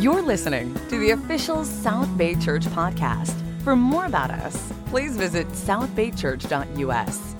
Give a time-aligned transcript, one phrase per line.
[0.00, 3.32] You're listening to the official South Bay Church podcast.
[3.62, 7.34] For more about us, please visit southbaychurch.us.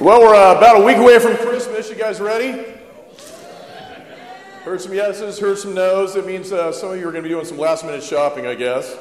[0.00, 1.88] Well, we're uh, about a week away from Christmas.
[1.88, 2.64] You guys ready?
[4.64, 6.14] Heard some yeses, heard some nos.
[6.14, 8.44] That means uh, some of you are going to be doing some last minute shopping,
[8.46, 8.92] I guess.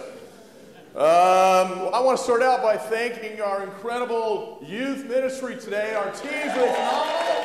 [0.93, 5.95] Um, I want to start out by thanking our incredible youth ministry today.
[5.95, 7.40] Our teams are phenomenal.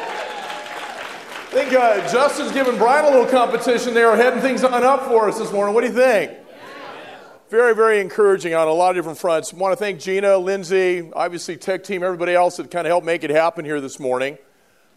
[1.57, 5.27] I think uh, Justin's giving Brian a little competition there, heading things on up for
[5.27, 5.75] us this morning.
[5.75, 6.33] What do you think?
[7.49, 9.55] Very, very encouraging on a lot of different fronts.
[9.55, 13.07] I want to thank Gina, Lindsay, obviously tech team, everybody else that kind of helped
[13.07, 14.37] make it happen here this morning.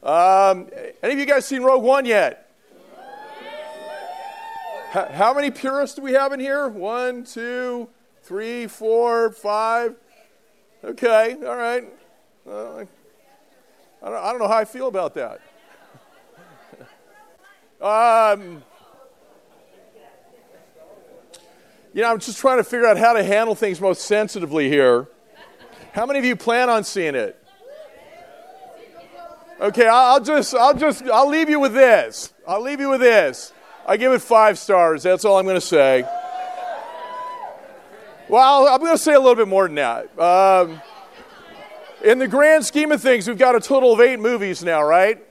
[0.04, 0.68] Um,
[1.02, 2.52] any of you guys seen Rogue One yet?
[4.92, 6.68] How many purists do we have in here?
[6.68, 7.88] One, two,
[8.24, 9.96] three, four, five.
[10.84, 11.86] Okay, all right.
[12.46, 12.80] Uh,
[14.04, 15.40] I, don't, I don't know how I feel about that.
[17.82, 18.64] Um,
[21.94, 25.08] you know, I'm just trying to figure out how to handle things most sensitively here.
[25.94, 27.36] How many of you plan on seeing it?
[29.60, 32.34] Okay, I'll just, I'll just, I'll leave you with this.
[32.48, 33.52] I'll leave you with this.
[33.86, 35.04] I give it five stars.
[35.04, 36.06] That's all I'm going to say.
[38.30, 40.20] Well, I'm going to say a little bit more than that.
[40.20, 40.82] Um,
[42.04, 45.22] in the grand scheme of things, we've got a total of eight movies now, right?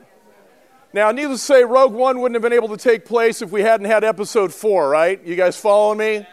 [0.98, 3.62] Now, needless to say, Rogue One wouldn't have been able to take place if we
[3.62, 5.24] hadn't had episode four, right?
[5.24, 6.26] You guys following me?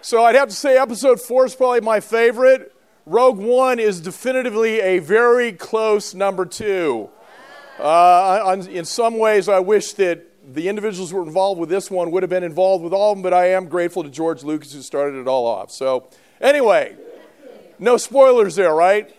[0.00, 2.72] So I'd have to say episode four is probably my favorite.
[3.04, 7.10] Rogue One is definitively a very close number two.
[7.80, 12.12] Uh, in some ways, I wish that the individuals who were involved with this one
[12.12, 14.72] would have been involved with all of them, but I am grateful to George Lucas
[14.72, 15.72] who started it all off.
[15.72, 16.10] So,
[16.40, 16.96] anyway,
[17.80, 19.08] no spoilers there, right?
[19.08, 19.16] It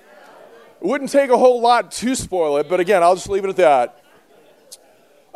[0.80, 3.58] wouldn't take a whole lot to spoil it, but again, I'll just leave it at
[3.58, 4.04] that.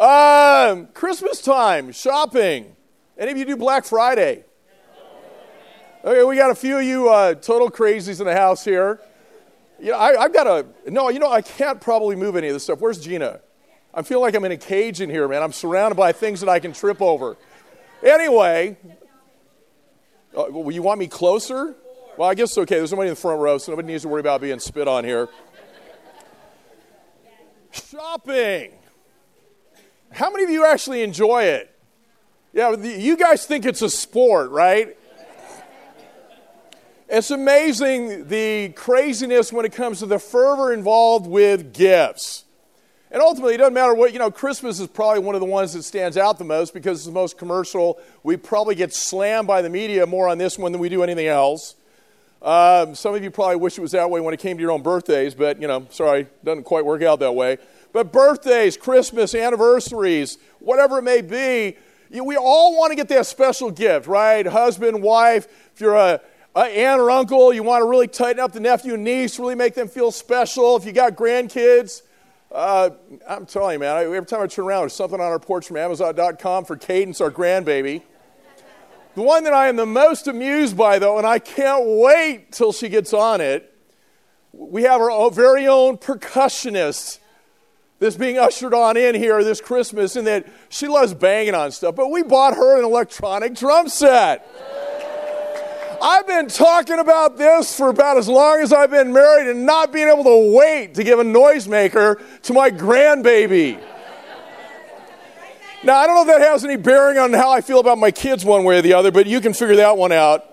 [0.02, 2.76] Um, Christmas time, shopping.
[3.20, 4.46] Any of you do Black Friday?
[6.03, 9.00] Okay, we got a few of you uh, total crazies in the house here.
[9.80, 12.64] Know, I, I've got a, no, you know, I can't probably move any of this
[12.64, 12.80] stuff.
[12.80, 13.42] Where's Gina?
[13.94, 15.44] I feel like I'm in a cage in here, man.
[15.44, 17.38] I'm surrounded by things that I can trip over.
[18.04, 18.78] Anyway,
[20.36, 21.75] uh, well, you want me closer?
[22.18, 22.78] Well, I guess it's okay.
[22.78, 25.04] There's nobody in the front row, so nobody needs to worry about being spit on
[25.04, 25.30] here.
[27.70, 28.72] Shopping.
[30.14, 31.74] How many of you actually enjoy it?
[32.54, 34.98] Yeah, you guys think it's a sport, right?
[37.08, 42.46] It's amazing the craziness when it comes to the fervor involved with gifts.
[43.10, 45.74] And ultimately, it doesn't matter what, you know, Christmas is probably one of the ones
[45.74, 48.00] that stands out the most because it's the most commercial.
[48.24, 51.28] We probably get slammed by the media more on this one than we do anything
[51.28, 51.76] else.
[52.42, 54.72] Um, some of you probably wish it was that way when it came to your
[54.72, 57.58] own birthdays, but, you know, sorry, doesn't quite work out that way.
[57.94, 61.78] But birthdays, Christmas, anniversaries, whatever it may be,
[62.09, 64.46] you, we all want to get that special gift, right?
[64.46, 66.22] Husband, wife, if you're a,
[66.56, 69.56] a aunt or uncle, you want to really tighten up the nephew and niece, really
[69.56, 70.75] make them feel special.
[70.75, 72.01] If you got grandkids,
[72.51, 72.90] uh,
[73.28, 75.68] I'm telling you, man, I, every time I turn around, there's something on our porch
[75.68, 78.01] from Amazon.com for Cadence, our grandbaby.
[79.16, 82.72] The one that I am the most amused by, though, and I can't wait till
[82.72, 83.68] she gets on it,
[84.53, 87.19] we have our very own percussionist
[88.01, 91.95] that's being ushered on in here this Christmas, and that she loves banging on stuff.
[91.95, 94.50] But we bought her an electronic drum set.
[96.01, 99.94] I've been talking about this for about as long as I've been married and not
[99.94, 103.79] being able to wait to give a noisemaker to my grandbaby.
[105.83, 108.09] Now, I don't know if that has any bearing on how I feel about my
[108.09, 110.45] kids one way or the other, but you can figure that one out.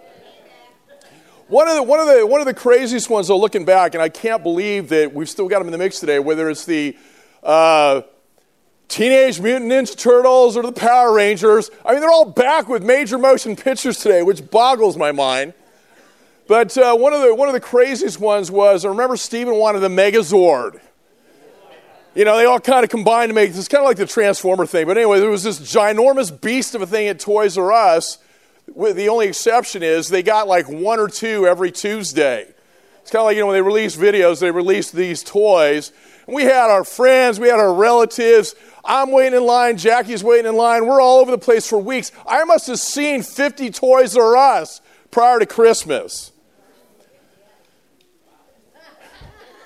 [1.47, 4.03] One of the, one of the, one of the craziest ones, though, looking back, and
[4.03, 6.95] I can't believe that we've still got them in the mix today, whether it's the
[7.49, 8.03] uh,
[8.89, 11.71] Teenage Mutant Ninja Turtles or the Power Rangers.
[11.85, 15.55] I mean, they're all back with major motion pictures today, which boggles my mind.
[16.47, 19.81] But uh, one, of the, one of the craziest ones was I remember Steven wanted
[19.81, 20.81] the Megazord.
[22.15, 24.67] You know, they all kind of combined to make this kind of like the Transformer
[24.67, 24.87] thing.
[24.87, 28.19] But anyway, there was this ginormous beast of a thing at Toys R Us.
[28.75, 32.47] With the only exception is they got like one or two every Tuesday.
[33.01, 35.93] It's kind of like, you know, when they release videos, they release these toys.
[36.29, 38.55] We had our friends, we had our relatives.
[38.85, 40.87] I'm waiting in line, Jackie's waiting in line.
[40.87, 42.13] We're all over the place for weeks.
[42.27, 46.33] I must have seen 50 Toys R Us prior to Christmas.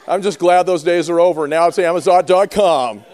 [0.07, 1.49] I'm just glad those days are over.
[1.49, 3.05] Now it's Amazon.com.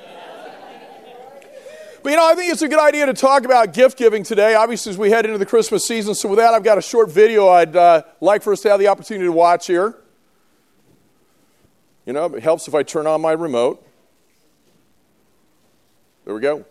[2.02, 4.54] But you know, I think it's a good idea to talk about gift giving today,
[4.54, 6.14] obviously, as we head into the Christmas season.
[6.14, 8.78] So, with that, I've got a short video I'd uh, like for us to have
[8.78, 9.96] the opportunity to watch here.
[12.08, 13.86] You know, it helps if I turn on my remote.
[16.24, 16.64] There we go.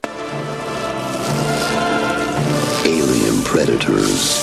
[2.83, 4.33] Alien predators.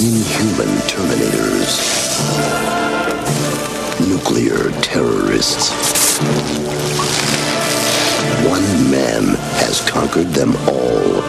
[0.00, 1.76] Inhuman terminators.
[4.08, 5.68] Nuclear terrorists.
[8.48, 11.20] One man has conquered them all.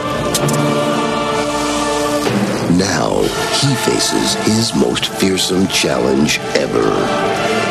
[2.77, 3.21] Now
[3.59, 7.70] he faces his most fearsome challenge ever.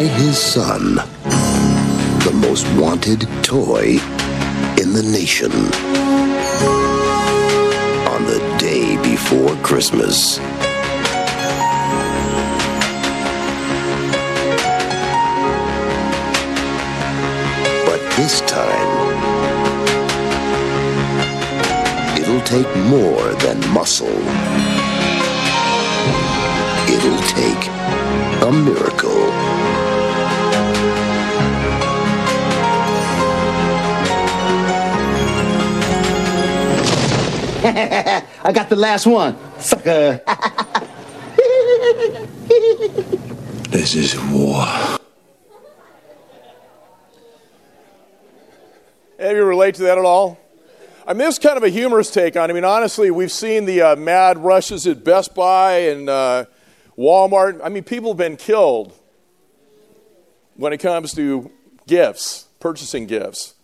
[0.00, 0.94] Buy his son
[2.24, 3.98] the most wanted toy
[4.80, 5.52] in the nation
[8.08, 10.38] on the day before Christmas.
[17.84, 18.90] But this time,
[22.18, 24.08] it'll take more than muscle.
[26.88, 27.68] It'll take
[28.42, 29.49] a miracle.
[38.44, 39.36] I got the last one.
[39.58, 40.20] Sucker.
[43.70, 44.66] This is war.
[49.16, 50.40] Any of you relate to that at all?
[51.06, 52.52] I mean, this is kind of a humorous take on it.
[52.52, 56.46] I mean, honestly, we've seen the uh, mad rushes at Best Buy and uh,
[56.98, 57.60] Walmart.
[57.62, 58.92] I mean, people have been killed
[60.56, 61.50] when it comes to
[61.86, 63.54] gifts, purchasing gifts.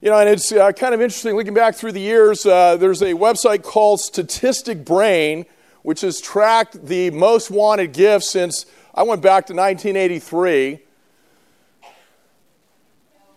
[0.00, 2.46] You know, and it's uh, kind of interesting looking back through the years.
[2.46, 5.44] Uh, there's a website called Statistic Brain,
[5.82, 8.64] which has tracked the most wanted gifts since
[8.94, 10.78] I went back to 1983.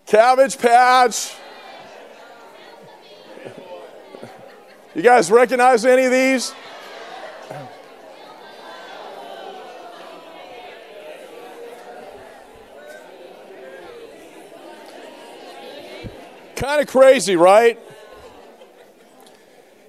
[0.05, 1.33] Cabbage Patch.
[4.93, 6.53] You guys recognize any of these?
[16.61, 17.79] Kind of crazy, right?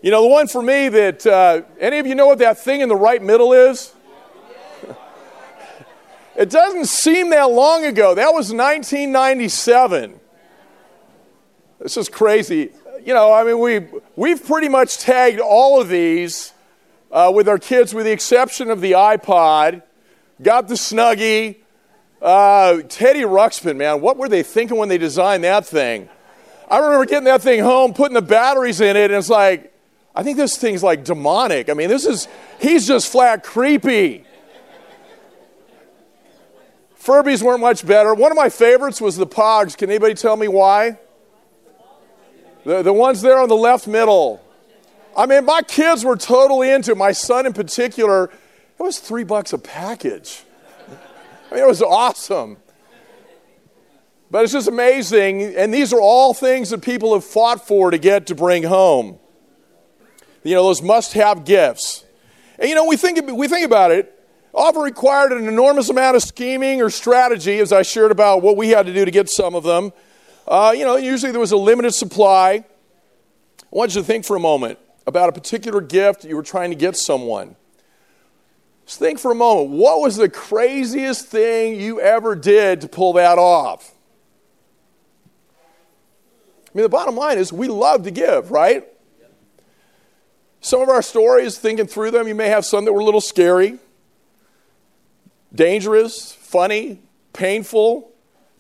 [0.01, 2.81] You know, the one for me that, uh, any of you know what that thing
[2.81, 3.93] in the right middle is?
[6.35, 8.15] it doesn't seem that long ago.
[8.15, 10.19] That was 1997.
[11.79, 12.71] This is crazy.
[13.05, 13.87] You know, I mean, we,
[14.17, 16.55] we've pretty much tagged all of these
[17.11, 19.83] uh, with our kids, with the exception of the iPod.
[20.41, 21.57] Got the Snuggie.
[22.23, 26.09] Uh, Teddy Ruxpin, man, what were they thinking when they designed that thing?
[26.71, 29.73] I remember getting that thing home, putting the batteries in it, and it's like,
[30.15, 31.71] I think this thing's like demonic.
[31.71, 32.29] I mean, this is,
[32.61, 34.25] he's just flat creepy.
[37.03, 38.15] Furbies weren't much better.
[38.15, 39.77] One of my favorites was the Pogs.
[39.77, 40.99] Can anybody tell me why?
[42.65, 44.41] The, the ones there on the left middle.
[45.17, 46.97] I mean, my kids were totally into it.
[46.97, 50.45] My son in particular, it was three bucks a package.
[51.51, 52.59] I mean, it was awesome.
[54.33, 55.43] But it's just amazing.
[55.43, 59.19] And these are all things that people have fought for to get to bring home.
[60.43, 62.07] You know, those must have gifts.
[62.59, 64.19] And you know, we think, we think about it,
[64.55, 68.71] often required an enormous amount of scheming or strategy, as I shared about what we
[68.71, 69.93] had to do to get some of them.
[70.49, 72.65] Uh, you know, usually there was a limited supply.
[73.61, 76.71] I want you to think for a moment about a particular gift you were trying
[76.71, 77.55] to get someone.
[78.87, 83.13] Just think for a moment what was the craziest thing you ever did to pull
[83.13, 83.93] that off?
[86.73, 88.87] I mean, the bottom line is we love to give, right?
[90.61, 93.21] Some of our stories, thinking through them, you may have some that were a little
[93.21, 93.79] scary,
[95.55, 97.01] dangerous, funny,
[97.33, 98.11] painful,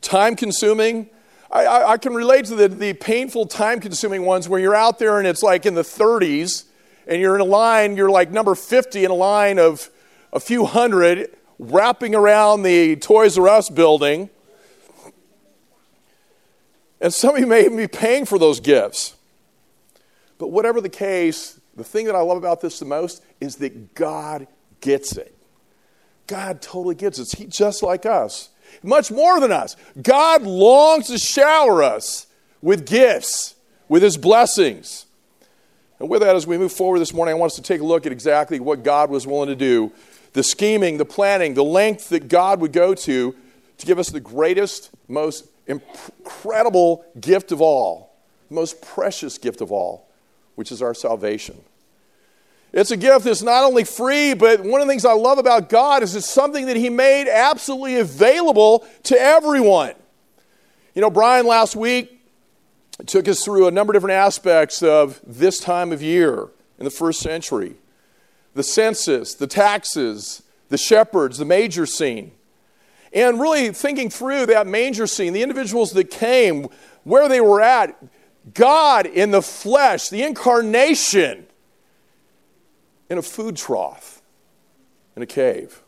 [0.02, 1.08] time consuming.
[1.50, 4.98] I, I, I, can relate to the, the painful, time consuming ones where you're out
[4.98, 6.64] there and it's like in the 30s
[7.06, 9.88] and you're in a line, you're like number 50 in a line of
[10.32, 14.28] a few hundred wrapping around the Toys R Us building.
[17.02, 19.16] And some of you may even be paying for those gifts.
[20.38, 23.94] But whatever the case, the thing that I love about this the most is that
[23.94, 24.46] God
[24.80, 25.36] gets it.
[26.28, 27.36] God totally gets it.
[27.36, 28.50] He just like us.
[28.84, 29.76] Much more than us.
[30.00, 32.28] God longs to shower us
[32.62, 33.56] with gifts,
[33.88, 35.06] with his blessings.
[35.98, 37.84] And with that, as we move forward this morning, I want us to take a
[37.84, 39.92] look at exactly what God was willing to do
[40.34, 43.36] the scheming, the planning, the length that God would go to
[43.78, 48.14] to give us the greatest, most incredible gift of all,
[48.48, 50.08] the most precious gift of all,
[50.54, 51.60] which is our salvation.
[52.72, 55.68] It's a gift that's not only free, but one of the things I love about
[55.68, 59.94] God is it's something that He made absolutely available to everyone.
[60.94, 62.20] You know, Brian last week
[63.06, 66.90] took us through a number of different aspects of this time of year in the
[66.90, 67.76] first century
[68.54, 72.32] the census, the taxes, the shepherds, the major scene.
[73.14, 76.68] And really thinking through that manger scene, the individuals that came,
[77.04, 77.96] where they were at,
[78.54, 81.46] God in the flesh, the incarnation
[83.08, 84.22] in a food trough,
[85.14, 85.82] in a cave.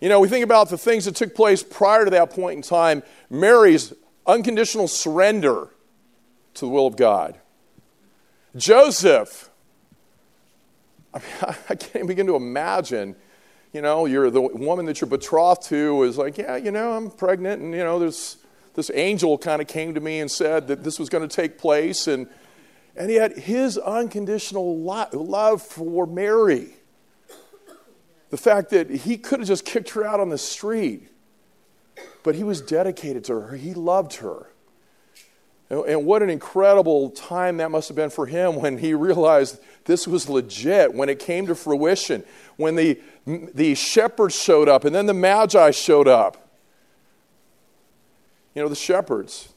[0.00, 2.62] You know, we think about the things that took place prior to that point in
[2.62, 3.92] time Mary's
[4.26, 5.68] unconditional surrender
[6.54, 7.38] to the will of God.
[8.56, 9.48] Joseph,
[11.14, 13.16] I, mean, I can't even begin to imagine,
[13.72, 17.10] you know, you're the woman that you're betrothed to is like, yeah, you know, I'm
[17.10, 18.36] pregnant, and, you know, there's
[18.74, 21.58] this angel kind of came to me and said that this was going to take
[21.58, 22.26] place, and,
[22.96, 26.74] and yet his unconditional lo- love for Mary
[28.32, 31.06] the fact that he could have just kicked her out on the street,
[32.22, 33.56] but he was dedicated to her.
[33.56, 34.48] He loved her.
[35.72, 40.06] And what an incredible time that must have been for him when he realized this
[40.06, 42.24] was legit, when it came to fruition,
[42.56, 46.50] when the, the shepherds showed up and then the magi showed up.
[48.54, 49.48] You know, the shepherds,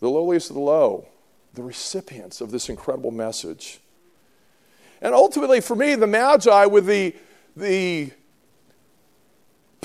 [0.00, 1.08] the lowliest of the low,
[1.54, 3.80] the recipients of this incredible message.
[5.00, 7.14] And ultimately, for me, the magi with the
[7.56, 8.10] the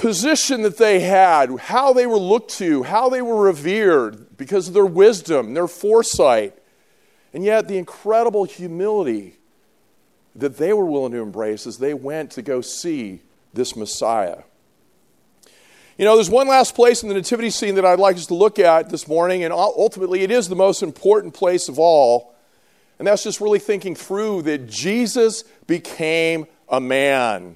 [0.05, 4.75] position that they had, how they were looked to, how they were revered because of
[4.75, 6.55] their wisdom, their foresight,
[7.33, 9.35] and yet the incredible humility
[10.35, 13.19] that they were willing to embrace as they went to go see
[13.51, 14.43] this Messiah.
[15.97, 18.35] You know, there's one last place in the nativity scene that I'd like us to
[18.35, 22.35] look at this morning, and ultimately it is the most important place of all.
[22.99, 27.55] And that's just really thinking through that Jesus became a man.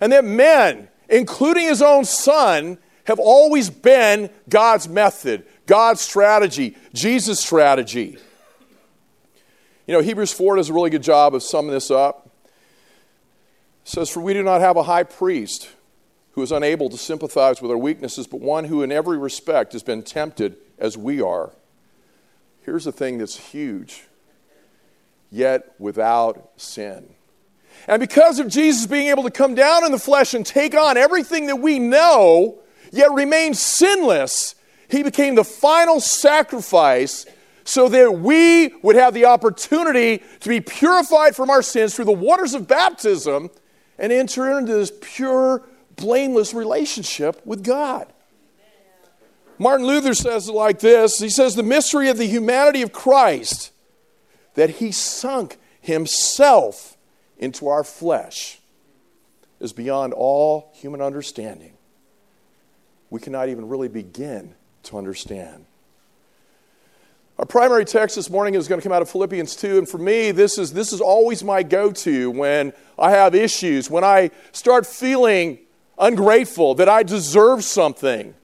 [0.00, 7.40] And that men, including his own son, have always been God's method, God's strategy, Jesus'
[7.40, 8.18] strategy.
[9.86, 12.30] You know, Hebrews 4 does a really good job of summing this up.
[13.84, 15.70] It says, For we do not have a high priest
[16.32, 19.82] who is unable to sympathize with our weaknesses, but one who in every respect has
[19.82, 21.50] been tempted as we are.
[22.62, 24.04] Here's the thing that's huge,
[25.30, 27.14] yet without sin.
[27.86, 30.96] And because of Jesus being able to come down in the flesh and take on
[30.96, 32.60] everything that we know,
[32.90, 34.54] yet remain sinless,
[34.88, 37.26] he became the final sacrifice
[37.64, 42.12] so that we would have the opportunity to be purified from our sins through the
[42.12, 43.50] waters of baptism
[43.98, 45.62] and enter into this pure,
[45.96, 48.06] blameless relationship with God.
[49.58, 53.72] Martin Luther says it like this He says, The mystery of the humanity of Christ,
[54.54, 56.93] that he sunk himself
[57.38, 58.58] into our flesh
[59.60, 61.74] is beyond all human understanding.
[63.10, 65.66] We cannot even really begin to understand.
[67.38, 69.98] Our primary text this morning is going to come out of Philippians 2, and for
[69.98, 74.30] me, this is, this is always my go to when I have issues, when I
[74.52, 75.58] start feeling
[75.98, 78.34] ungrateful, that I deserve something,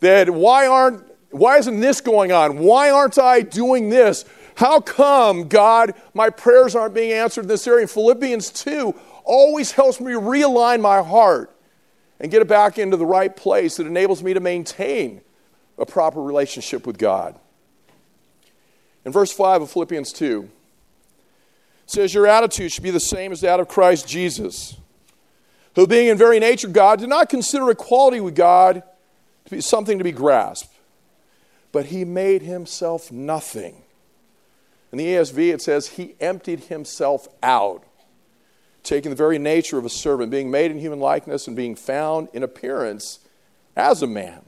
[0.00, 2.58] that why aren't why isn't this going on?
[2.58, 4.24] Why aren't I doing this?
[4.58, 7.82] How come, God, my prayers aren't being answered in this area?
[7.82, 11.54] And Philippians 2 always helps me realign my heart
[12.18, 15.20] and get it back into the right place that enables me to maintain
[15.78, 17.38] a proper relationship with God.
[19.04, 20.50] In verse 5 of Philippians 2,
[21.86, 24.76] says, Your attitude should be the same as that of Christ Jesus,
[25.76, 28.82] who, being in very nature God, did not consider equality with God
[29.44, 30.74] to be something to be grasped,
[31.70, 33.84] but he made himself nothing
[34.90, 37.84] in the ESV, it says, He emptied himself out,
[38.82, 42.28] taking the very nature of a servant, being made in human likeness and being found
[42.32, 43.20] in appearance
[43.76, 44.42] as a man.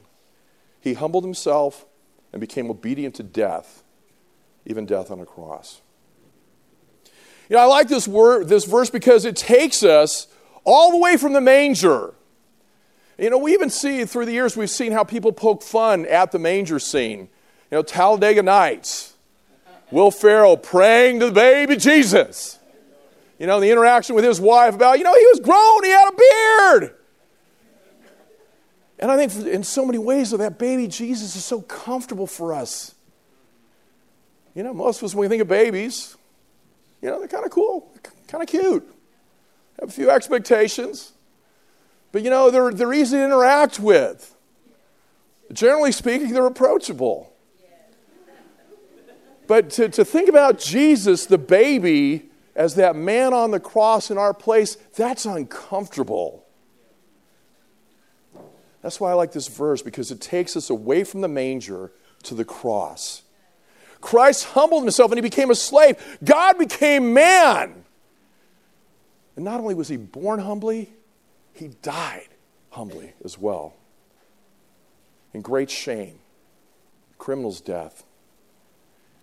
[0.79, 1.85] He humbled himself
[2.33, 3.83] and became obedient to death,
[4.65, 5.81] even death on a cross.
[7.49, 10.27] You know, I like this word, this verse because it takes us
[10.63, 12.13] all the way from the manger.
[13.17, 16.31] You know, we even see through the years, we've seen how people poke fun at
[16.31, 17.29] the manger scene.
[17.69, 19.10] You know, Talladega Nights,
[19.91, 22.57] Will Ferrell praying to the baby Jesus.
[23.37, 26.07] You know, the interaction with his wife about, you know, he was grown, he had
[26.07, 26.95] a beard.
[28.99, 32.93] And I think in so many ways, that baby Jesus is so comfortable for us.
[34.53, 36.15] You know, most of us, when we think of babies,
[37.01, 37.91] you know, they're kind of cool,
[38.27, 38.87] kind of cute,
[39.79, 41.13] have a few expectations.
[42.11, 44.35] But, you know, they're, they're easy to interact with.
[45.51, 47.30] Generally speaking, they're approachable.
[49.51, 54.17] But to, to think about Jesus, the baby, as that man on the cross in
[54.17, 56.45] our place, that's uncomfortable.
[58.81, 61.91] That's why I like this verse, because it takes us away from the manger
[62.23, 63.23] to the cross.
[63.99, 65.97] Christ humbled himself and he became a slave.
[66.23, 67.83] God became man.
[69.35, 70.93] And not only was he born humbly,
[71.51, 72.29] he died
[72.69, 73.73] humbly as well.
[75.33, 76.19] In great shame,
[77.17, 78.05] criminal's death.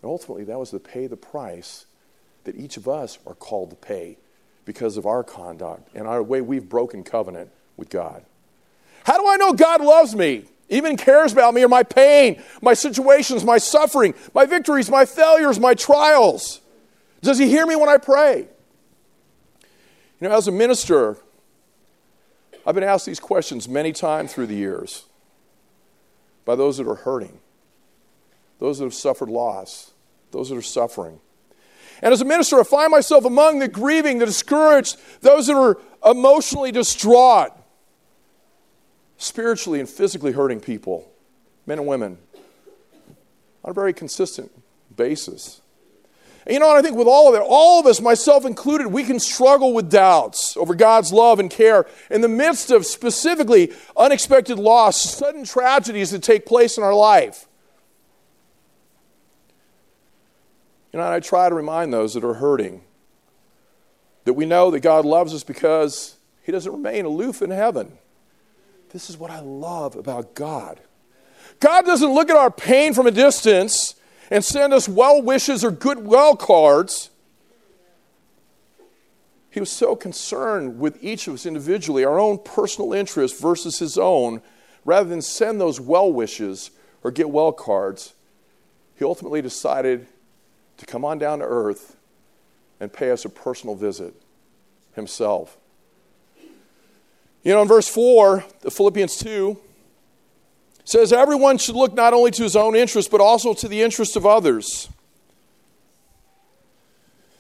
[0.02, 1.87] And ultimately, that was to pay the price
[2.45, 4.17] that each of us are called to pay
[4.64, 8.25] because of our conduct and our way we've broken covenant with God.
[9.05, 12.75] How do I know God loves me, even cares about me or my pain, my
[12.75, 16.61] situations, my suffering, my victories, my failures, my trials?
[17.23, 18.47] Does He hear me when I pray?
[20.21, 21.17] You know, as a minister,
[22.67, 25.05] I've been asked these questions many times through the years
[26.45, 27.38] by those that are hurting,
[28.59, 29.93] those that have suffered loss,
[30.31, 31.21] those that are suffering.
[32.03, 35.79] And as a minister, I find myself among the grieving, the discouraged, those that are
[36.09, 37.50] emotionally distraught,
[39.17, 41.11] spiritually and physically hurting people,
[41.67, 42.19] men and women,
[43.65, 44.50] on a very consistent
[44.95, 45.61] basis.
[46.47, 46.79] And you know what?
[46.79, 49.91] I think with all of it, all of us, myself included, we can struggle with
[49.91, 56.12] doubts over God's love and care in the midst of specifically unexpected loss, sudden tragedies
[56.12, 57.48] that take place in our life.
[60.92, 62.83] You know, and I try to remind those that are hurting
[64.25, 67.99] that we know that God loves us because He doesn't remain aloof in heaven.
[68.90, 70.80] This is what I love about God.
[71.61, 73.95] God doesn't look at our pain from a distance
[74.30, 77.11] and send us well wishes or goodwill cards.
[79.50, 83.99] He was so concerned with each of us individually, our own personal interest versus his
[83.99, 84.42] own,
[84.85, 86.71] rather than send those well wishes
[87.02, 88.14] or get well cards.
[88.97, 90.07] He ultimately decided
[90.78, 91.97] to come on down to earth
[92.80, 94.14] and pay us a personal visit
[94.94, 95.56] himself.
[97.42, 99.58] You know, in verse 4 of Philippians 2,
[100.85, 104.16] says everyone should look not only to his own interest, but also to the interest
[104.16, 104.88] of others.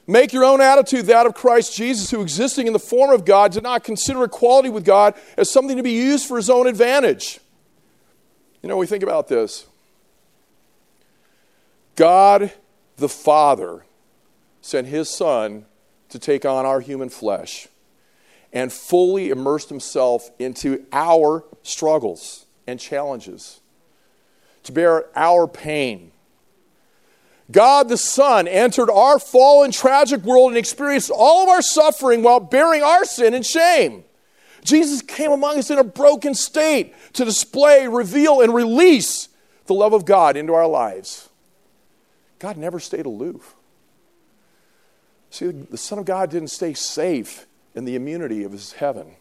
[0.06, 3.52] Make your own attitude that of Christ Jesus, who existing in the form of God
[3.52, 7.40] did not consider equality with God as something to be used for his own advantage.
[8.62, 9.66] You know, we think about this.
[11.96, 12.52] God
[12.98, 13.84] the Father
[14.60, 15.64] sent his Son
[16.10, 17.68] to take on our human flesh
[18.52, 23.60] and fully immersed himself into our struggles and challenges,
[24.64, 26.12] to bear our pain.
[27.50, 32.40] God the Son entered our fallen, tragic world and experienced all of our suffering while
[32.40, 34.04] bearing our sin and shame.
[34.64, 39.28] Jesus came among us in a broken state to display, reveal, and release
[39.66, 41.27] the love of God into our lives.
[42.38, 43.54] God never stayed aloof.
[45.30, 49.16] See, the Son of God didn't stay safe in the immunity of his heaven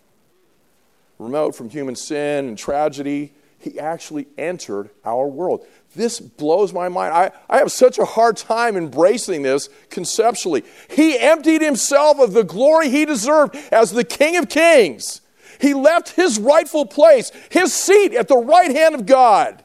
[1.19, 5.65] remote from human sin and tragedy, he actually entered our world.
[5.95, 7.13] This blows my mind.
[7.13, 10.63] I, I have such a hard time embracing this conceptually.
[10.89, 15.21] He emptied himself of the glory he deserved as the King of Kings.
[15.59, 19.63] He left his rightful place, his seat at the right hand of God,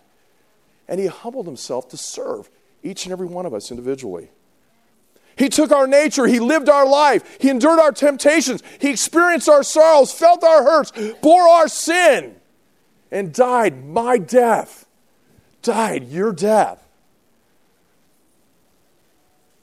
[0.88, 2.48] and he humbled himself to serve
[2.82, 4.30] each and every one of us individually.
[5.36, 9.62] He took our nature, He lived our life, He endured our temptations, He experienced our
[9.62, 10.92] sorrows, felt our hurts,
[11.22, 12.36] bore our sin,
[13.10, 14.86] and died my death.
[15.62, 16.82] Died your death.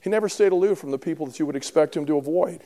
[0.00, 2.62] He never stayed aloof from the people that you would expect him to avoid.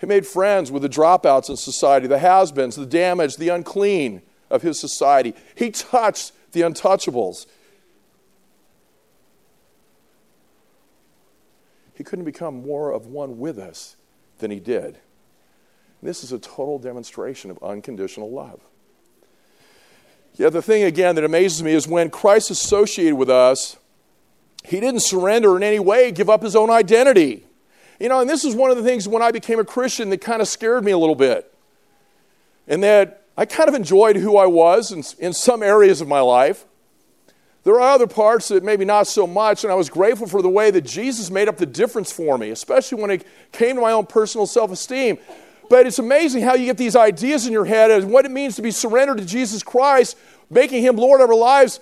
[0.00, 4.22] He made friends with the dropouts in society, the has beens, the damaged, the unclean
[4.48, 5.34] of his society.
[5.56, 7.46] He touched the untouchables.
[11.98, 13.96] He couldn't become more of one with us
[14.38, 14.84] than he did.
[14.84, 18.60] And this is a total demonstration of unconditional love.
[20.36, 23.78] Yet the thing again that amazes me is when Christ associated with us,
[24.62, 27.44] he didn't surrender in any way, give up his own identity.
[27.98, 30.20] You know, and this is one of the things when I became a Christian that
[30.20, 31.52] kind of scared me a little bit.
[32.68, 36.20] And that I kind of enjoyed who I was in, in some areas of my
[36.20, 36.64] life.
[37.68, 40.48] There are other parts that maybe not so much, and I was grateful for the
[40.48, 43.92] way that Jesus made up the difference for me, especially when it came to my
[43.92, 45.18] own personal self esteem.
[45.68, 48.56] But it's amazing how you get these ideas in your head and what it means
[48.56, 50.16] to be surrendered to Jesus Christ,
[50.48, 51.78] making Him Lord of our lives.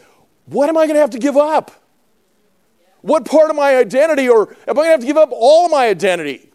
[0.46, 1.70] What am I going to have to give up?
[3.03, 5.66] What part of my identity, or am I going to have to give up all
[5.66, 6.51] of my identity?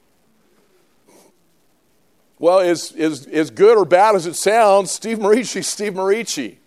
[2.38, 6.58] Well, as, as, as good or bad as it sounds, Steve Marici, Steve Marici.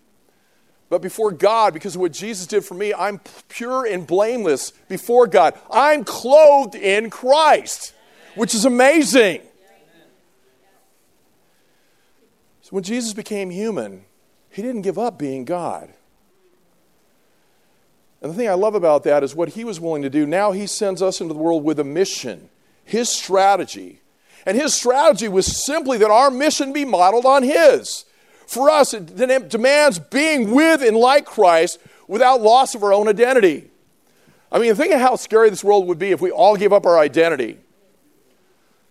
[0.88, 5.26] But before God, because of what Jesus did for me, I'm pure and blameless before
[5.26, 5.58] God.
[5.70, 7.94] I'm clothed in Christ,
[8.34, 9.40] which is amazing.
[12.62, 14.04] So when Jesus became human,
[14.50, 15.92] he didn't give up being God.
[18.22, 20.24] And the thing I love about that is what he was willing to do.
[20.24, 22.48] Now he sends us into the world with a mission,
[22.84, 24.00] his strategy.
[24.46, 28.06] And his strategy was simply that our mission be modeled on his.
[28.46, 29.16] For us, it
[29.48, 33.70] demands being with and like Christ without loss of our own identity.
[34.52, 36.86] I mean, think of how scary this world would be if we all gave up
[36.86, 37.58] our identity.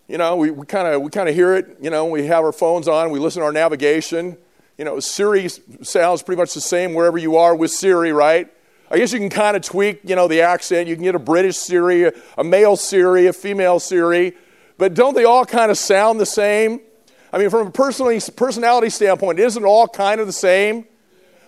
[0.08, 1.78] You know, we kind of we kind of hear it.
[1.82, 4.38] You know, we have our phones on, we listen to our navigation.
[4.78, 5.48] You know, Siri
[5.82, 8.52] sounds pretty much the same wherever you are with Siri, right?
[8.92, 10.88] I guess you can kind of tweak, you know, the accent.
[10.88, 14.34] You can get a British Siri, a male Siri, a female Siri,
[14.78, 16.82] but don't they all kind of sound the same?
[17.34, 20.86] I mean, from a personality standpoint, isn't it all kind of the same?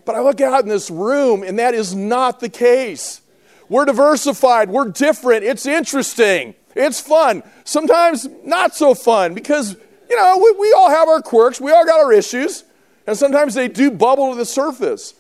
[0.04, 3.22] But I look out in this room, and that is not the case.
[3.70, 7.44] We're diversified, we're different, it's interesting, it's fun.
[7.66, 9.76] Sometimes not so fun because,
[10.10, 12.64] you know, we, we all have our quirks, we all got our issues,
[13.06, 15.14] and sometimes they do bubble to the surface.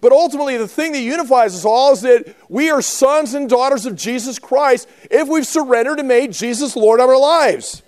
[0.00, 3.84] But ultimately, the thing that unifies us all is that we are sons and daughters
[3.84, 7.82] of Jesus Christ if we've surrendered and made Jesus Lord of our lives.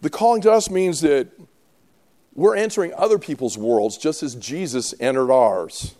[0.00, 1.28] The calling to us means that
[2.34, 5.94] we're entering other people's worlds just as Jesus entered ours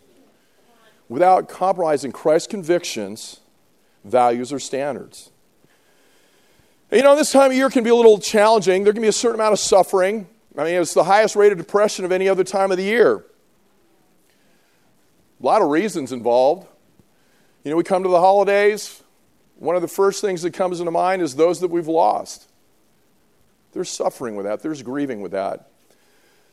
[1.08, 3.40] without compromising Christ's convictions,
[4.04, 5.30] values, or standards.
[6.90, 8.84] You know, this time of year can be a little challenging.
[8.84, 10.26] There can be a certain amount of suffering.
[10.56, 13.24] I mean, it's the highest rate of depression of any other time of the year.
[15.40, 16.66] A lot of reasons involved.
[17.64, 19.02] You know, we come to the holidays,
[19.56, 22.49] one of the first things that comes into mind is those that we've lost.
[23.72, 25.70] There's suffering with that, there's grieving with that.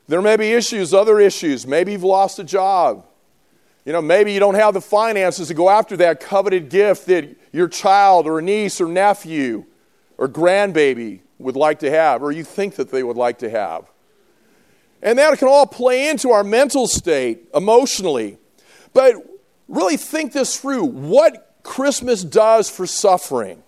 [0.08, 1.68] There may be issues, other issues.
[1.68, 3.06] Maybe you've lost a job.
[3.86, 7.36] You know, maybe you don't have the finances to go after that coveted gift that
[7.52, 9.66] your child or niece or nephew
[10.18, 13.90] or grandbaby would like to have, or you think that they would like to have.
[15.02, 18.38] And that can all play into our mental state emotionally.
[18.94, 19.16] But
[19.68, 23.62] really think this through what Christmas does for suffering.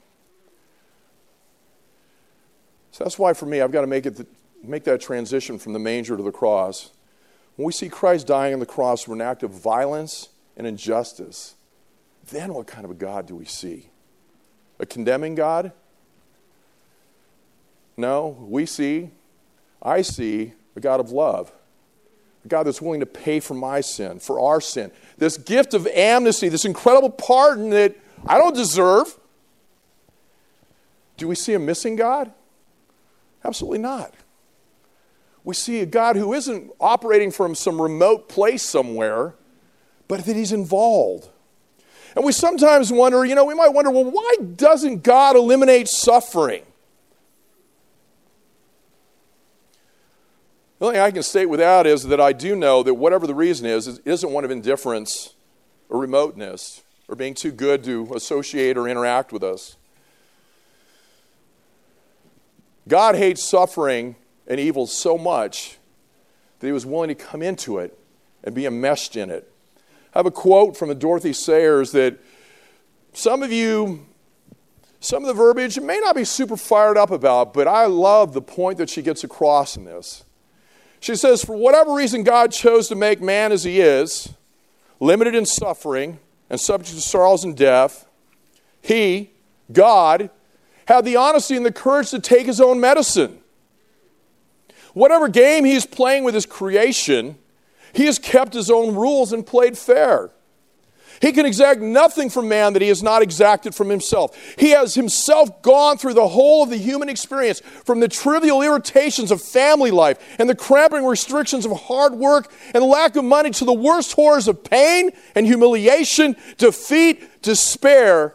[3.00, 4.28] So that's why, for me, I've got to make, it the,
[4.62, 6.92] make that transition from the manger to the cross.
[7.56, 11.56] When we see Christ dying on the cross for an act of violence and injustice,
[12.30, 13.88] then what kind of a God do we see?
[14.80, 15.72] A condemning God?
[17.96, 19.12] No, we see,
[19.82, 21.54] I see a God of love.
[22.44, 24.92] A God that's willing to pay for my sin, for our sin.
[25.18, 27.96] This gift of amnesty, this incredible pardon that
[28.28, 29.18] I don't deserve.
[31.16, 32.34] Do we see a missing God?
[33.44, 34.14] Absolutely not.
[35.44, 39.36] We see a God who isn't operating from some remote place somewhere,
[40.08, 41.30] but that He's involved.
[42.16, 46.64] And we sometimes wonder, you know, we might wonder, well, why doesn't God eliminate suffering?
[50.80, 53.28] The only thing I can state with that is that I do know that whatever
[53.28, 55.36] the reason is, it isn't one of indifference
[55.90, 59.76] or remoteness or being too good to associate or interact with us.
[62.90, 64.16] God hates suffering
[64.48, 65.78] and evil so much
[66.60, 67.98] that he was willing to come into it
[68.44, 69.50] and be enmeshed in it.
[70.14, 72.18] I have a quote from Dorothy Sayers that
[73.14, 74.08] some of you,
[75.00, 78.42] some of the verbiage may not be super fired up about, but I love the
[78.42, 80.26] point that she gets across in this.
[81.00, 84.34] She says, For whatever reason God chose to make man as he is,
[85.00, 88.08] limited in suffering and subject to sorrows and death,
[88.82, 89.30] he,
[89.72, 90.32] God,
[90.90, 93.40] had the honesty and the courage to take his own medicine.
[94.96, 97.38] Whatever game he's playing with his creation,
[97.94, 100.32] he has kept his own rules and played fair.
[101.22, 104.36] He can exact nothing from man that he has not exacted from himself.
[104.58, 109.30] He has himself gone through the whole of the human experience, from the trivial irritations
[109.30, 113.66] of family life and the cramping restrictions of hard work and lack of money to
[113.66, 118.34] the worst horrors of pain and humiliation, defeat, despair,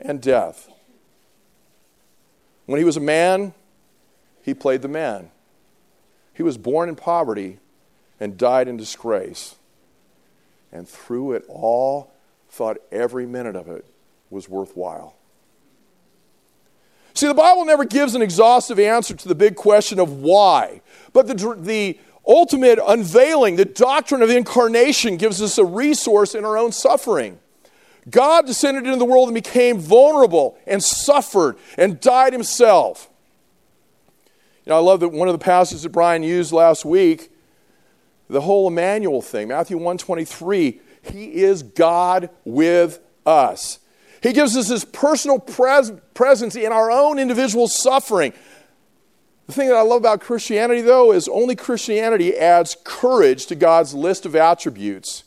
[0.00, 0.68] and death.
[2.66, 3.54] When he was a man,
[4.42, 5.30] he played the man.
[6.32, 7.58] He was born in poverty
[8.20, 9.56] and died in disgrace.
[10.72, 12.12] And through it all,
[12.48, 13.84] thought every minute of it
[14.30, 15.14] was worthwhile.
[17.14, 20.80] See, the Bible never gives an exhaustive answer to the big question of why,
[21.12, 26.58] but the, the ultimate unveiling, the doctrine of incarnation, gives us a resource in our
[26.58, 27.38] own suffering.
[28.10, 33.08] God descended into the world and became vulnerable and suffered and died himself.
[34.64, 37.30] You know, I love that one of the passages that Brian used last week,
[38.28, 43.78] the whole Emmanuel thing, Matthew 123, he is God with us.
[44.22, 48.32] He gives us his personal pres- presence in our own individual suffering.
[49.46, 53.92] The thing that I love about Christianity, though, is only Christianity adds courage to God's
[53.92, 55.24] list of attributes.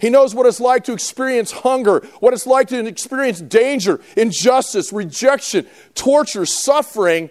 [0.00, 4.92] He knows what it's like to experience hunger, what it's like to experience danger, injustice,
[4.92, 7.28] rejection, torture, suffering.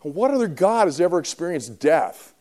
[0.00, 2.32] What other God has ever experienced death?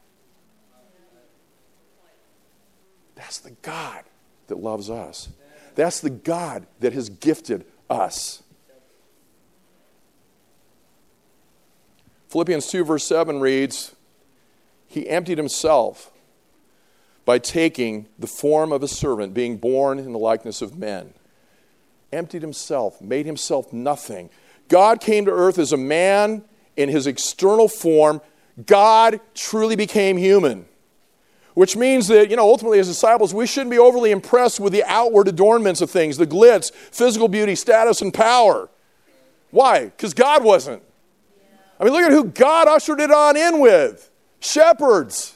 [3.15, 4.03] That's the God
[4.47, 5.29] that loves us.
[5.75, 8.43] That's the God that has gifted us.
[12.29, 13.95] Philippians 2, verse 7 reads,
[14.87, 16.11] He emptied himself
[17.25, 21.13] by taking the form of a servant, being born in the likeness of men.
[22.13, 24.29] Emptied himself, made himself nothing.
[24.69, 26.43] God came to earth as a man
[26.77, 28.21] in his external form.
[28.65, 30.65] God truly became human.
[31.55, 34.83] Which means that, you know, ultimately as disciples, we shouldn't be overly impressed with the
[34.85, 38.69] outward adornments of things, the glitz, physical beauty, status, and power.
[39.51, 39.85] Why?
[39.85, 40.83] Because God wasn't.
[41.79, 44.11] I mean, look at who God ushered it on in with
[44.41, 45.34] shepherds.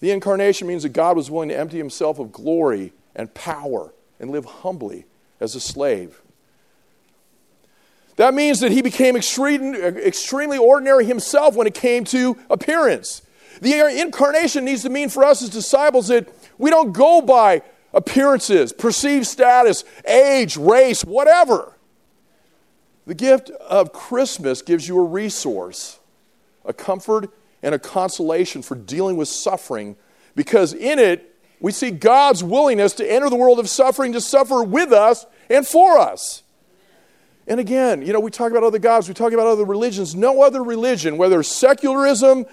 [0.00, 4.30] The incarnation means that God was willing to empty himself of glory and power and
[4.30, 5.06] live humbly
[5.40, 6.20] as a slave.
[8.16, 13.22] That means that he became extremely ordinary himself when it came to appearance.
[13.60, 16.28] The incarnation needs to mean for us as disciples that
[16.58, 21.72] we don't go by appearances, perceived status, age, race, whatever.
[23.06, 25.98] The gift of Christmas gives you a resource,
[26.64, 27.30] a comfort,
[27.66, 29.96] and a consolation for dealing with suffering
[30.36, 34.62] because in it we see God's willingness to enter the world of suffering to suffer
[34.62, 36.44] with us and for us.
[37.48, 40.14] And again, you know, we talk about other gods, we talk about other religions.
[40.14, 42.46] No other religion, whether secularism,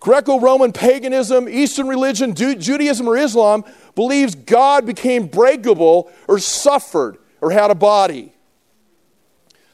[0.00, 7.52] Greco Roman paganism, Eastern religion, Judaism, or Islam, believes God became breakable or suffered or
[7.52, 8.32] had a body.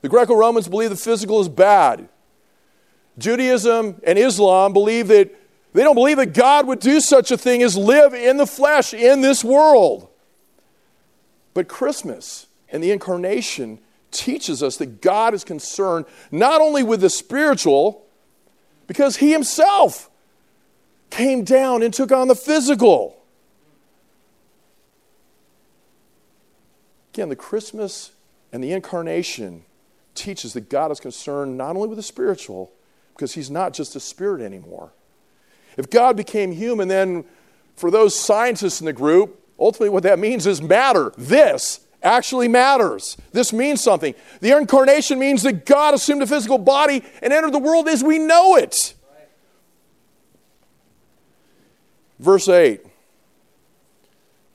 [0.03, 2.11] The Greco Romans believe the physical is bad.
[3.23, 5.35] Judaism and Islam believe that
[5.73, 8.93] they don't believe that God would do such a thing as live in the flesh
[8.93, 10.09] in this world.
[11.55, 13.79] But Christmas and the incarnation
[14.11, 18.05] teaches us that God is concerned not only with the spiritual,
[18.87, 20.11] because He Himself
[21.09, 23.17] came down and took on the physical.
[27.15, 28.13] Again, the Christmas
[28.53, 29.65] and the incarnation
[30.15, 32.73] teaches that God is concerned not only with the spiritual,
[33.15, 34.93] because he's not just a spirit anymore.
[35.77, 37.25] If God became human, then
[37.77, 41.13] for those scientists in the group, ultimately what that means is matter.
[41.17, 43.17] This actually matters.
[43.33, 44.15] This means something.
[44.41, 48.19] The incarnation means that God assumed a physical body and entered the world as we
[48.19, 48.95] know it.
[52.19, 52.81] Verse 8.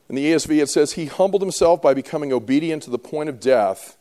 [0.10, 3.39] In the ESV, it says, He humbled himself by becoming obedient to the point of
[3.39, 3.98] death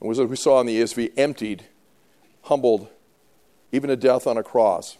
[0.00, 1.64] and was, as we saw in the ESV, emptied,
[2.42, 2.88] humbled,
[3.72, 4.98] even a death on a cross.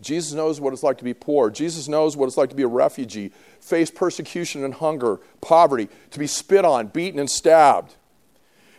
[0.00, 1.50] Jesus knows what it's like to be poor.
[1.50, 6.18] Jesus knows what it's like to be a refugee, face persecution and hunger, poverty, to
[6.18, 7.94] be spit on, beaten, and stabbed.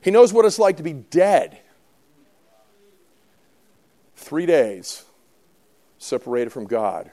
[0.02, 1.60] He knows what it's like to be dead.
[4.16, 5.04] Three days
[5.98, 7.12] separated from God.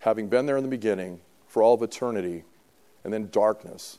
[0.00, 2.44] Having been there in the beginning for all of eternity,
[3.04, 3.98] and then darkness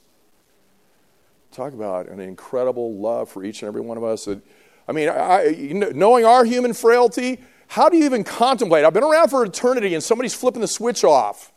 [1.55, 4.25] talk about an incredible love for each and every one of us.
[4.25, 4.41] That,
[4.87, 8.85] I mean, I, knowing our human frailty, how do you even contemplate?
[8.85, 11.51] I've been around for eternity and somebody's flipping the switch off,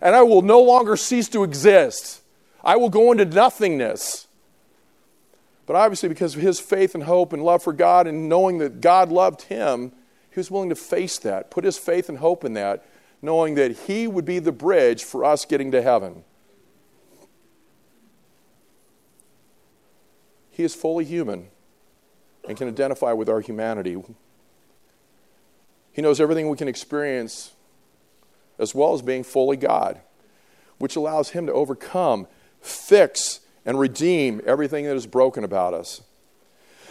[0.00, 2.22] and I will no longer cease to exist.
[2.64, 4.26] I will go into nothingness.
[5.66, 8.80] But obviously, because of his faith and hope and love for God and knowing that
[8.80, 9.92] God loved him,
[10.30, 12.84] he was willing to face that, put his faith and hope in that,
[13.22, 16.24] knowing that he would be the bridge for us getting to heaven.
[20.50, 21.48] He is fully human
[22.48, 24.02] and can identify with our humanity.
[25.92, 27.52] He knows everything we can experience
[28.58, 30.00] as well as being fully God,
[30.78, 32.26] which allows Him to overcome,
[32.60, 36.02] fix, and redeem everything that is broken about us.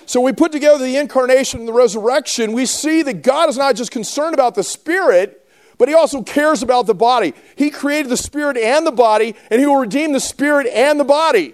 [0.06, 2.54] So, we put together the incarnation and the resurrection.
[2.54, 6.64] We see that God is not just concerned about the spirit, but He also cares
[6.64, 7.34] about the body.
[7.56, 11.04] He created the spirit and the body, and He will redeem the spirit and the
[11.04, 11.54] body.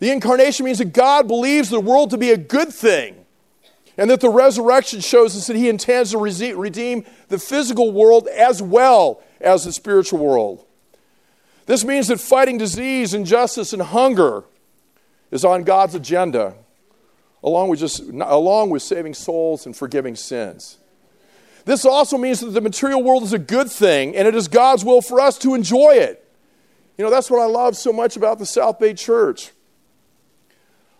[0.00, 3.24] The incarnation means that God believes the world to be a good thing,
[3.96, 8.62] and that the resurrection shows us that He intends to redeem the physical world as
[8.62, 10.64] well as the spiritual world.
[11.66, 14.44] This means that fighting disease, injustice, and hunger
[15.30, 16.54] is on God's agenda,
[17.44, 20.78] along with, just, along with saving souls and forgiving sins.
[21.66, 24.82] This also means that the material world is a good thing, and it is God's
[24.82, 26.26] will for us to enjoy it.
[26.96, 29.52] You know, that's what I love so much about the South Bay Church.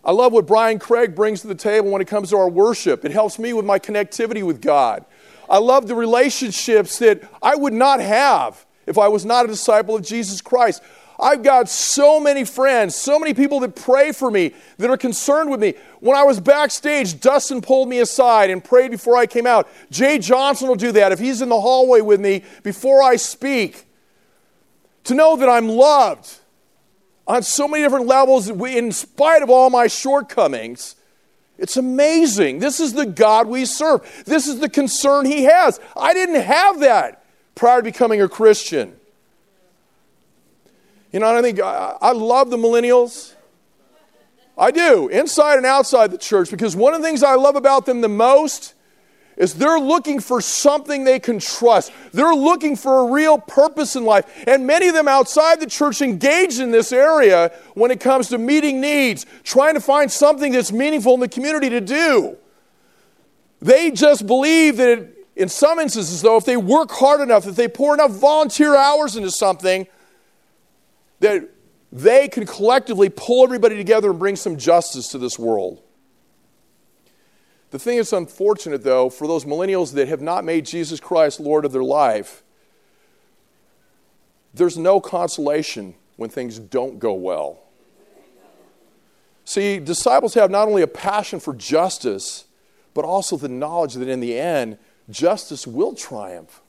[0.05, 3.05] I love what Brian Craig brings to the table when it comes to our worship.
[3.05, 5.05] It helps me with my connectivity with God.
[5.49, 9.97] I love the relationships that I would not have if I was not a disciple
[9.97, 10.83] of Jesus Christ.
[11.19, 15.51] I've got so many friends, so many people that pray for me, that are concerned
[15.51, 15.75] with me.
[16.01, 19.69] When I was backstage, Dustin pulled me aside and prayed before I came out.
[19.91, 23.87] Jay Johnson will do that if he's in the hallway with me before I speak.
[25.05, 26.39] To know that I'm loved
[27.31, 30.97] on so many different levels, in spite of all my shortcomings.
[31.59, 32.59] It's amazing.
[32.59, 34.25] This is the God we serve.
[34.27, 35.79] This is the concern He has.
[35.97, 38.97] I didn't have that prior to becoming a Christian.
[41.13, 43.35] You know, I think I, I love the millennials.
[44.59, 47.87] I do, inside and outside the church, because one of the things I love about
[47.87, 48.75] them the most
[49.41, 51.91] is they're looking for something they can trust.
[52.13, 54.27] They're looking for a real purpose in life.
[54.47, 58.39] And many of them outside the church engage in this area when it comes to
[58.39, 62.37] meeting needs, trying to find something that's meaningful in the community to do.
[63.61, 67.67] They just believe that in some instances, though, if they work hard enough, if they
[67.67, 69.87] pour enough volunteer hours into something,
[71.21, 71.49] that
[71.91, 75.83] they can collectively pull everybody together and bring some justice to this world.
[77.71, 81.65] The thing that's unfortunate, though, for those millennials that have not made Jesus Christ Lord
[81.65, 82.43] of their life,
[84.53, 87.61] there's no consolation when things don't go well.
[89.45, 92.45] See, disciples have not only a passion for justice,
[92.95, 94.79] but also the knowledge that in the end,
[95.09, 96.61] justice will triumph.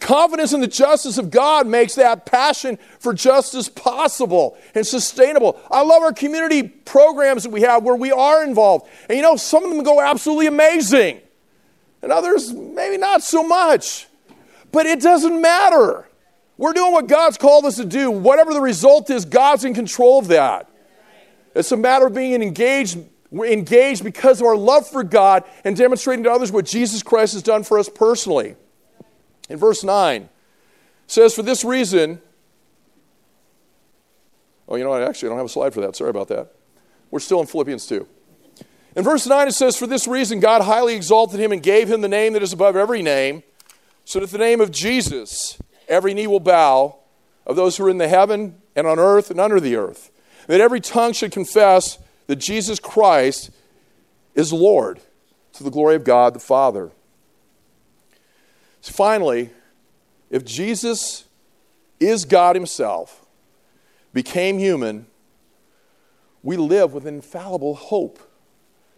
[0.00, 5.60] Confidence in the justice of God makes that passion for justice possible and sustainable.
[5.70, 8.88] I love our community programs that we have where we are involved.
[9.08, 11.20] And you know, some of them go absolutely amazing,
[12.02, 14.08] and others maybe not so much.
[14.72, 16.08] But it doesn't matter.
[16.58, 18.10] We're doing what God's called us to do.
[18.10, 20.70] Whatever the result is, God's in control of that.
[21.54, 22.98] It's a matter of being engaged,
[23.32, 27.42] engaged because of our love for God and demonstrating to others what Jesus Christ has
[27.42, 28.56] done for us personally.
[29.48, 30.28] In verse 9,
[31.06, 32.20] says, For this reason,
[34.68, 35.02] oh, you know what?
[35.02, 35.96] Actually, I don't have a slide for that.
[35.96, 36.52] Sorry about that.
[37.10, 38.06] We're still in Philippians 2.
[38.96, 42.00] In verse 9, it says, For this reason, God highly exalted him and gave him
[42.00, 43.42] the name that is above every name,
[44.04, 46.98] so that the name of Jesus, every knee will bow
[47.46, 50.10] of those who are in the heaven and on earth and under the earth,
[50.46, 53.50] that every tongue should confess that Jesus Christ
[54.34, 55.00] is Lord
[55.54, 56.90] to the glory of God the Father.
[58.80, 59.50] Finally,
[60.30, 61.24] if Jesus
[61.98, 63.26] is God Himself,
[64.12, 65.06] became human,
[66.42, 68.18] we live with infallible hope.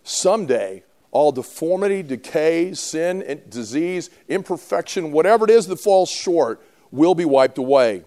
[0.02, 7.24] Someday, all deformity, decay, sin, disease, imperfection, whatever it is that falls short, will be
[7.24, 8.04] wiped away.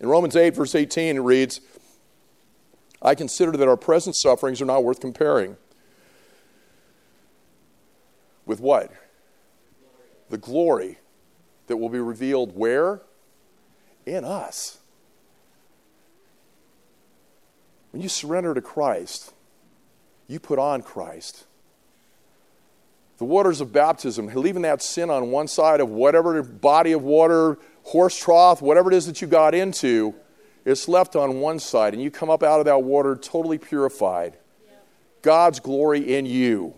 [0.00, 1.60] In Romans 8, verse 18, it reads,
[3.02, 5.56] I consider that our present sufferings are not worth comparing.
[8.46, 8.90] With what?
[10.30, 10.98] The glory
[11.66, 13.02] that will be revealed where?
[14.06, 14.78] In us.
[17.92, 19.32] When you surrender to Christ,
[20.28, 21.44] you put on Christ.
[23.18, 27.58] The waters of baptism, leaving that sin on one side of whatever body of water,
[27.82, 30.14] horse trough, whatever it is that you got into,
[30.64, 34.36] it's left on one side, and you come up out of that water totally purified.
[35.22, 36.74] God's glory in you.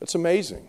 [0.00, 0.68] It's amazing.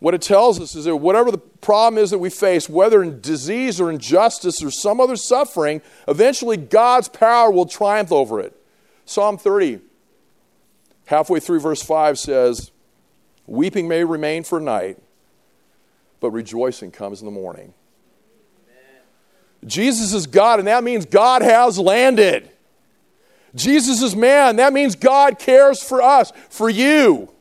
[0.00, 3.20] What it tells us is that whatever the problem is that we face, whether in
[3.20, 8.54] disease or injustice or some other suffering, eventually God's power will triumph over it.
[9.04, 9.80] Psalm 30,
[11.06, 12.70] halfway through verse 5 says,
[13.46, 14.98] Weeping may remain for night,
[16.20, 17.72] but rejoicing comes in the morning.
[18.68, 19.02] Amen.
[19.64, 22.50] Jesus is God, and that means God has landed.
[23.54, 27.32] Jesus is man, that means God cares for us, for you.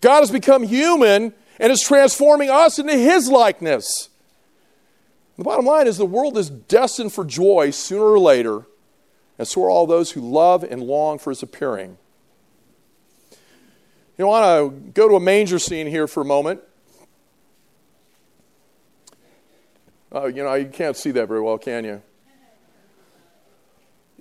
[0.00, 4.08] God has become human and is transforming us into His likeness.
[5.36, 8.66] The bottom line is the world is destined for joy sooner or later,
[9.38, 11.98] and so are all those who love and long for His appearing.
[14.16, 16.62] You know, I want to go to a manger scene here for a moment.
[20.14, 22.02] Uh, you know, you can't see that very well, can you?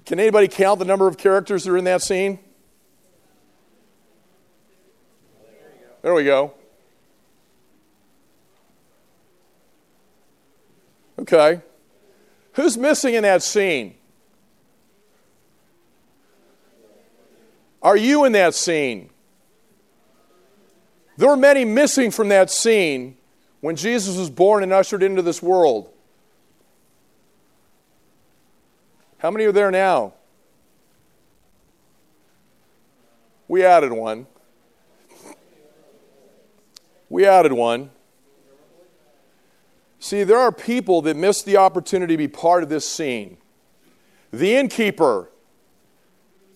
[0.05, 2.39] Can anybody count the number of characters that are in that scene?
[6.01, 6.54] There we go.
[11.25, 11.59] Okay.
[12.53, 13.95] Who's missing in that scene?
[17.81, 19.09] Are you in that scene?
[21.17, 23.17] There were many missing from that scene
[23.61, 25.89] when Jesus was born and ushered into this world.
[29.17, 30.13] How many are there now?
[33.47, 34.27] We added one.
[37.09, 37.89] We added one.
[40.05, 43.37] See, there are people that miss the opportunity to be part of this scene.
[44.29, 45.31] The innkeeper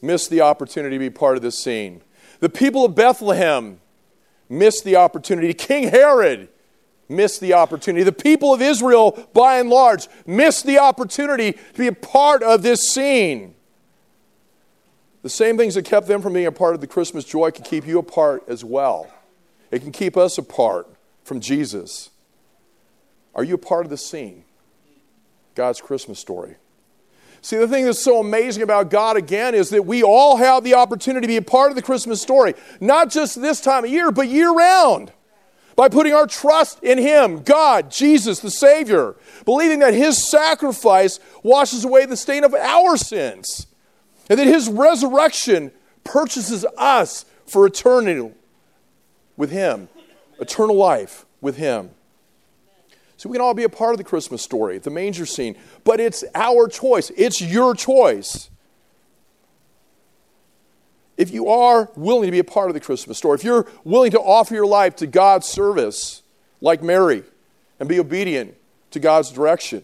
[0.04, 2.04] missed the opportunity to be part of this scene.
[2.42, 3.80] The people of Bethlehem
[4.50, 5.52] missed the opportunity.
[5.56, 6.50] King Herod
[7.10, 8.04] missed the opportunity.
[8.04, 12.62] The people of Israel, by and large, missed the opportunity to be a part of
[12.62, 13.56] this scene.
[15.24, 17.64] The same things that kept them from being a part of the Christmas joy can
[17.64, 19.12] keep you apart as well.
[19.72, 20.88] It can keep us apart
[21.24, 22.12] from Jesus.
[23.36, 24.44] Are you a part of the scene?
[25.56, 26.56] God's Christmas story.
[27.42, 30.74] See, the thing that's so amazing about God again is that we all have the
[30.74, 34.12] opportunity to be a part of the Christmas story, not just this time of year,
[34.12, 35.14] but year round.
[35.76, 39.16] By putting our trust in Him, God, Jesus, the Savior,
[39.46, 43.68] believing that His sacrifice washes away the stain of our sins,
[44.30, 45.72] and that His resurrection
[46.04, 48.34] purchases us for eternity
[49.38, 49.88] with Him,
[50.42, 51.92] eternal life with Him.
[53.20, 56.00] So we can all be a part of the Christmas story, the manger scene, but
[56.00, 57.12] it's our choice.
[57.18, 58.50] It's your choice.
[61.18, 64.12] If you are willing to be a part of the Christmas story, if you're willing
[64.12, 66.22] to offer your life to God's service,
[66.62, 67.24] like Mary,
[67.78, 68.56] and be obedient
[68.92, 69.84] to God's direction,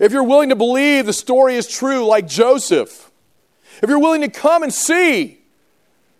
[0.00, 3.12] if you're willing to believe the story is true, like Joseph,
[3.80, 5.38] if you're willing to come and see,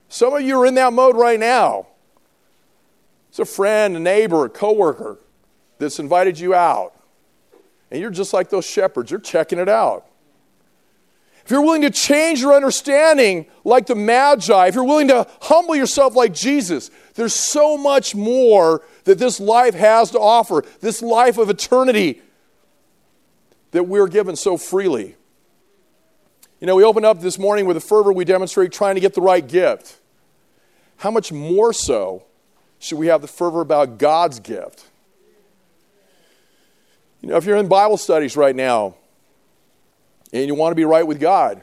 [0.09, 1.89] some of you are in that mode right now.
[3.31, 5.19] It's a friend, a neighbor, a coworker
[5.83, 6.95] that's invited you out.
[7.91, 10.07] And you're just like those shepherds, you're checking it out.
[11.45, 15.75] If you're willing to change your understanding like the Magi, if you're willing to humble
[15.75, 21.39] yourself like Jesus, there's so much more that this life has to offer, this life
[21.39, 22.23] of eternity
[23.73, 25.17] that we're given so freely.
[26.61, 29.15] You know, we opened up this morning with a fervor we demonstrate trying to get
[29.15, 29.99] the right gift.
[30.99, 32.23] How much more so
[32.79, 34.85] should we have the fervor about God's gift?
[37.23, 38.97] You know, if you're in Bible studies right now
[40.33, 41.63] and you want to be right with God,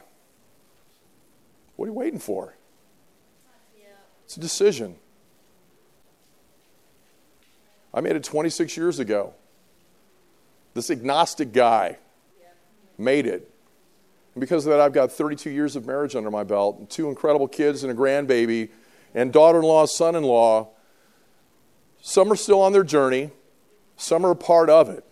[1.76, 2.56] what are you waiting for?
[4.24, 4.96] It's a decision.
[7.94, 9.34] I made it 26 years ago.
[10.76, 11.98] This agnostic guy
[12.98, 13.52] made it.
[14.36, 17.10] And because of that, I've got 32 years of marriage under my belt, and two
[17.10, 18.70] incredible kids and a grandbaby,
[19.16, 20.70] and daughter in law, son in law.
[22.02, 23.32] Some are still on their journey,
[23.98, 25.04] some are a part of it.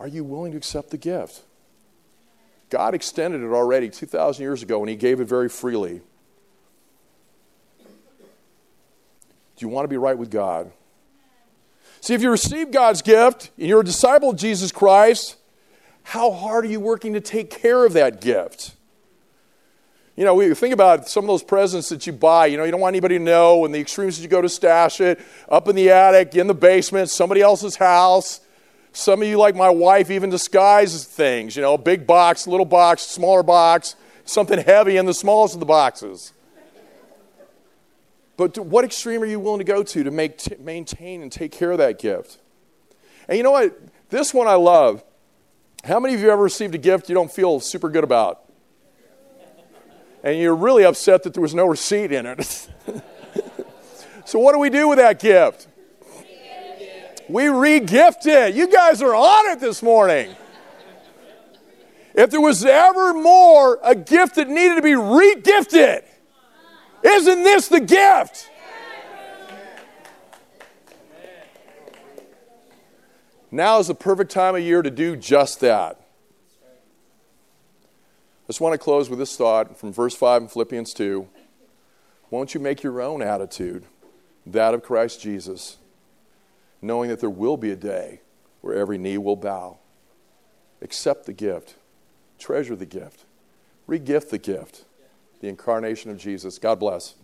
[0.00, 1.42] Are you willing to accept the gift?
[2.70, 6.00] God extended it already 2,000 years ago, and He gave it very freely.
[9.56, 10.72] Do you want to be right with God?
[12.00, 15.36] See, if you receive God's gift and you're a disciple of Jesus Christ,
[16.02, 18.74] how hard are you working to take care of that gift?
[20.16, 22.46] You know, we think about some of those presents that you buy.
[22.46, 24.48] You know, you don't want anybody to know, and the extremes that you go to
[24.48, 28.40] stash it up in the attic, in the basement, somebody else's house.
[28.94, 31.56] Some of you, like my wife, even disguise things.
[31.56, 35.66] You know, big box, little box, smaller box, something heavy in the smallest of the
[35.66, 36.32] boxes.
[38.36, 41.50] But to what extreme are you willing to go to to make, maintain and take
[41.50, 42.38] care of that gift?
[43.28, 43.76] And you know what?
[44.10, 45.02] This one I love.
[45.82, 48.44] How many of you ever received a gift you don't feel super good about?
[50.22, 52.42] And you're really upset that there was no receipt in it.
[54.24, 55.66] so, what do we do with that gift?
[57.34, 58.54] We regift it.
[58.54, 60.36] You guys are on it this morning.
[62.14, 66.04] If there was ever more a gift that needed to be regifted,
[67.02, 68.48] isn't this the gift?
[73.50, 76.00] Now is the perfect time of year to do just that.
[76.62, 81.26] I just want to close with this thought from verse 5 in Philippians 2.
[82.30, 83.86] Won't you make your own attitude
[84.46, 85.78] that of Christ Jesus?
[86.84, 88.20] Knowing that there will be a day
[88.60, 89.78] where every knee will bow.
[90.82, 91.76] Accept the gift,
[92.38, 93.24] treasure the gift,
[93.88, 94.84] regift the gift,
[95.40, 96.58] the incarnation of Jesus.
[96.58, 97.14] God bless.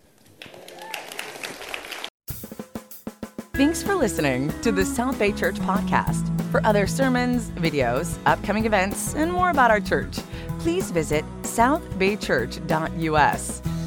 [3.54, 6.26] Thanks for listening to the South Bay Church podcast.
[6.50, 10.16] For other sermons, videos, upcoming events, and more about our church,
[10.60, 13.79] please visit southbaychurch.us.